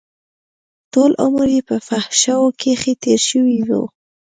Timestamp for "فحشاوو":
1.87-2.55